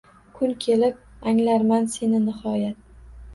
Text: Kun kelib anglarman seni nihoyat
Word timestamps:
Kun 0.37 0.53
kelib 0.63 1.27
anglarman 1.33 1.85
seni 1.97 2.23
nihoyat 2.25 2.81